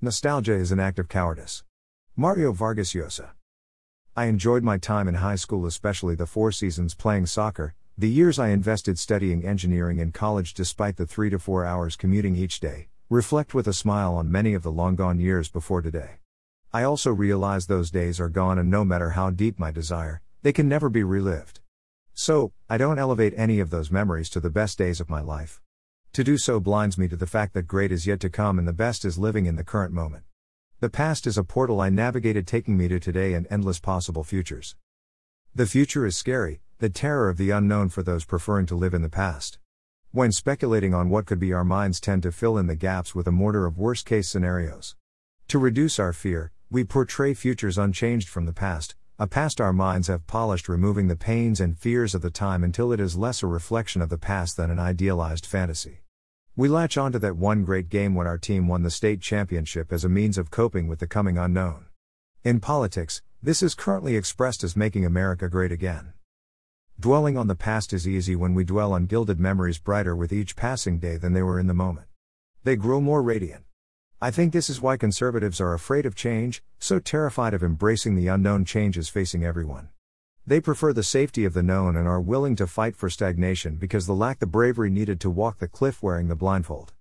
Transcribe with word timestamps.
Nostalgia 0.00 0.52
is 0.54 0.70
an 0.70 0.78
act 0.78 1.00
of 1.00 1.08
cowardice. 1.08 1.64
Mario 2.14 2.52
Vargas 2.52 2.94
Llosa. 2.94 3.30
I 4.14 4.26
enjoyed 4.26 4.62
my 4.62 4.78
time 4.78 5.08
in 5.08 5.16
high 5.16 5.34
school, 5.34 5.66
especially 5.66 6.14
the 6.14 6.24
four 6.24 6.52
seasons 6.52 6.94
playing 6.94 7.26
soccer, 7.26 7.74
the 7.96 8.08
years 8.08 8.38
I 8.38 8.50
invested 8.50 8.96
studying 8.96 9.44
engineering 9.44 9.98
in 9.98 10.12
college 10.12 10.54
despite 10.54 10.98
the 10.98 11.06
three 11.06 11.30
to 11.30 11.38
four 11.40 11.64
hours 11.64 11.96
commuting 11.96 12.36
each 12.36 12.60
day, 12.60 12.86
reflect 13.10 13.54
with 13.54 13.66
a 13.66 13.72
smile 13.72 14.14
on 14.14 14.30
many 14.30 14.54
of 14.54 14.62
the 14.62 14.70
long 14.70 14.94
gone 14.94 15.18
years 15.18 15.48
before 15.48 15.82
today. 15.82 16.18
I 16.72 16.84
also 16.84 17.10
realize 17.10 17.66
those 17.66 17.90
days 17.90 18.20
are 18.20 18.28
gone, 18.28 18.56
and 18.56 18.70
no 18.70 18.84
matter 18.84 19.10
how 19.10 19.30
deep 19.30 19.58
my 19.58 19.72
desire, 19.72 20.22
they 20.42 20.52
can 20.52 20.68
never 20.68 20.88
be 20.88 21.02
relived. 21.02 21.58
So, 22.14 22.52
I 22.70 22.78
don't 22.78 23.00
elevate 23.00 23.34
any 23.36 23.58
of 23.58 23.70
those 23.70 23.90
memories 23.90 24.30
to 24.30 24.38
the 24.38 24.48
best 24.48 24.78
days 24.78 25.00
of 25.00 25.10
my 25.10 25.20
life. 25.20 25.60
To 26.12 26.24
do 26.24 26.38
so 26.38 26.58
blinds 26.58 26.98
me 26.98 27.06
to 27.08 27.16
the 27.16 27.26
fact 27.26 27.54
that 27.54 27.68
great 27.68 27.92
is 27.92 28.06
yet 28.06 28.20
to 28.20 28.30
come 28.30 28.58
and 28.58 28.66
the 28.66 28.72
best 28.72 29.04
is 29.04 29.18
living 29.18 29.46
in 29.46 29.56
the 29.56 29.64
current 29.64 29.92
moment. 29.92 30.24
The 30.80 30.88
past 30.88 31.26
is 31.26 31.38
a 31.38 31.44
portal 31.44 31.80
I 31.80 31.90
navigated 31.90 32.46
taking 32.46 32.76
me 32.76 32.88
to 32.88 32.98
today 32.98 33.34
and 33.34 33.46
endless 33.50 33.78
possible 33.78 34.24
futures. 34.24 34.76
The 35.54 35.66
future 35.66 36.06
is 36.06 36.16
scary, 36.16 36.60
the 36.78 36.88
terror 36.88 37.28
of 37.28 37.36
the 37.36 37.50
unknown 37.50 37.88
for 37.88 38.02
those 38.02 38.24
preferring 38.24 38.66
to 38.66 38.74
live 38.74 38.94
in 38.94 39.02
the 39.02 39.08
past. 39.08 39.58
When 40.10 40.32
speculating 40.32 40.94
on 40.94 41.10
what 41.10 41.26
could 41.26 41.38
be, 41.38 41.52
our 41.52 41.64
minds 41.64 42.00
tend 42.00 42.22
to 42.22 42.32
fill 42.32 42.56
in 42.56 42.66
the 42.66 42.76
gaps 42.76 43.14
with 43.14 43.26
a 43.26 43.32
mortar 43.32 43.66
of 43.66 43.76
worst 43.76 44.06
case 44.06 44.28
scenarios. 44.28 44.96
To 45.48 45.58
reduce 45.58 45.98
our 45.98 46.12
fear, 46.12 46.52
we 46.70 46.84
portray 46.84 47.34
futures 47.34 47.78
unchanged 47.78 48.28
from 48.28 48.46
the 48.46 48.52
past, 48.52 48.94
a 49.20 49.26
past 49.26 49.60
our 49.60 49.72
minds 49.72 50.06
have 50.06 50.28
polished, 50.28 50.68
removing 50.68 51.08
the 51.08 51.16
pains 51.16 51.58
and 51.58 51.76
fears 51.76 52.14
of 52.14 52.22
the 52.22 52.30
time 52.30 52.62
until 52.62 52.92
it 52.92 53.00
is 53.00 53.16
less 53.16 53.42
a 53.42 53.48
reflection 53.48 54.00
of 54.00 54.10
the 54.10 54.16
past 54.16 54.56
than 54.56 54.70
an 54.70 54.78
idealized 54.78 55.44
fantasy. 55.44 56.02
We 56.54 56.68
latch 56.68 56.96
onto 56.96 57.18
that 57.18 57.36
one 57.36 57.64
great 57.64 57.88
game 57.88 58.14
when 58.14 58.28
our 58.28 58.38
team 58.38 58.68
won 58.68 58.84
the 58.84 58.92
state 58.92 59.20
championship 59.20 59.92
as 59.92 60.04
a 60.04 60.08
means 60.08 60.38
of 60.38 60.52
coping 60.52 60.86
with 60.86 61.00
the 61.00 61.08
coming 61.08 61.36
unknown. 61.36 61.86
In 62.44 62.60
politics, 62.60 63.20
this 63.42 63.60
is 63.60 63.74
currently 63.74 64.14
expressed 64.14 64.62
as 64.62 64.76
making 64.76 65.04
America 65.04 65.48
great 65.48 65.72
again. 65.72 66.12
Dwelling 67.00 67.36
on 67.36 67.48
the 67.48 67.56
past 67.56 67.92
is 67.92 68.06
easy 68.06 68.36
when 68.36 68.54
we 68.54 68.62
dwell 68.62 68.92
on 68.92 69.06
gilded 69.06 69.40
memories 69.40 69.78
brighter 69.78 70.14
with 70.14 70.32
each 70.32 70.54
passing 70.54 71.00
day 71.00 71.16
than 71.16 71.32
they 71.32 71.42
were 71.42 71.58
in 71.58 71.66
the 71.66 71.74
moment. 71.74 72.06
They 72.62 72.76
grow 72.76 73.00
more 73.00 73.22
radiant. 73.22 73.64
I 74.20 74.32
think 74.32 74.52
this 74.52 74.68
is 74.68 74.82
why 74.82 74.96
conservatives 74.96 75.60
are 75.60 75.74
afraid 75.74 76.04
of 76.04 76.16
change, 76.16 76.60
so 76.80 76.98
terrified 76.98 77.54
of 77.54 77.62
embracing 77.62 78.16
the 78.16 78.26
unknown 78.26 78.64
changes 78.64 79.08
facing 79.08 79.44
everyone. 79.44 79.90
They 80.44 80.60
prefer 80.60 80.92
the 80.92 81.04
safety 81.04 81.44
of 81.44 81.54
the 81.54 81.62
known 81.62 81.94
and 81.94 82.08
are 82.08 82.20
willing 82.20 82.56
to 82.56 82.66
fight 82.66 82.96
for 82.96 83.08
stagnation 83.08 83.76
because 83.76 84.08
they 84.08 84.12
lack 84.12 84.40
the 84.40 84.46
bravery 84.46 84.90
needed 84.90 85.20
to 85.20 85.30
walk 85.30 85.60
the 85.60 85.68
cliff 85.68 86.02
wearing 86.02 86.26
the 86.26 86.34
blindfold. 86.34 86.94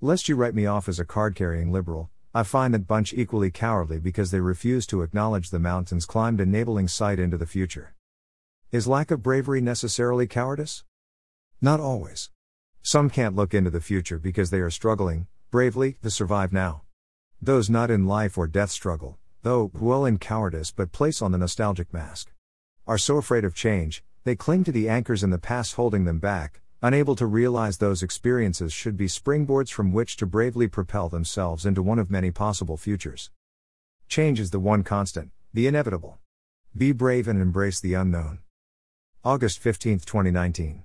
Lest 0.00 0.28
you 0.28 0.36
write 0.36 0.54
me 0.54 0.64
off 0.64 0.88
as 0.88 1.00
a 1.00 1.04
card 1.04 1.34
carrying 1.34 1.72
liberal, 1.72 2.08
I 2.32 2.44
find 2.44 2.72
that 2.72 2.86
bunch 2.86 3.12
equally 3.14 3.50
cowardly 3.50 3.98
because 3.98 4.30
they 4.30 4.38
refuse 4.38 4.86
to 4.86 5.02
acknowledge 5.02 5.50
the 5.50 5.58
mountains 5.58 6.06
climbed, 6.06 6.40
enabling 6.40 6.86
sight 6.86 7.18
into 7.18 7.36
the 7.36 7.46
future. 7.46 7.96
Is 8.70 8.86
lack 8.86 9.10
of 9.10 9.24
bravery 9.24 9.60
necessarily 9.60 10.28
cowardice? 10.28 10.84
Not 11.60 11.80
always. 11.80 12.30
Some 12.80 13.10
can't 13.10 13.34
look 13.34 13.54
into 13.54 13.70
the 13.70 13.80
future 13.80 14.20
because 14.20 14.50
they 14.50 14.60
are 14.60 14.70
struggling, 14.70 15.26
bravely, 15.50 15.96
the 16.02 16.10
survive 16.10 16.52
now. 16.52 16.82
Those 17.42 17.68
not 17.68 17.90
in 17.90 18.06
life 18.06 18.38
or 18.38 18.46
death 18.46 18.70
struggle, 18.70 19.18
though, 19.42 19.68
dwell 19.68 20.04
in 20.04 20.18
cowardice 20.18 20.70
but 20.70 20.92
place 20.92 21.20
on 21.20 21.32
the 21.32 21.38
nostalgic 21.38 21.92
mask. 21.92 22.32
Are 22.86 22.98
so 22.98 23.16
afraid 23.16 23.44
of 23.44 23.54
change, 23.54 24.04
they 24.24 24.36
cling 24.36 24.64
to 24.64 24.72
the 24.72 24.88
anchors 24.88 25.22
in 25.22 25.30
the 25.30 25.38
past 25.38 25.74
holding 25.74 26.04
them 26.04 26.18
back, 26.18 26.60
unable 26.82 27.16
to 27.16 27.26
realize 27.26 27.78
those 27.78 28.02
experiences 28.02 28.72
should 28.72 28.96
be 28.96 29.06
springboards 29.06 29.70
from 29.70 29.92
which 29.92 30.16
to 30.16 30.26
bravely 30.26 30.68
propel 30.68 31.08
themselves 31.08 31.66
into 31.66 31.82
one 31.82 31.98
of 31.98 32.10
many 32.10 32.30
possible 32.30 32.76
futures. 32.76 33.30
Change 34.08 34.40
is 34.40 34.50
the 34.50 34.60
one 34.60 34.82
constant, 34.82 35.30
the 35.52 35.66
inevitable. 35.66 36.18
Be 36.76 36.92
brave 36.92 37.26
and 37.26 37.40
embrace 37.40 37.80
the 37.80 37.94
unknown. 37.94 38.38
August 39.24 39.58
15, 39.58 40.00
2019. 40.00 40.84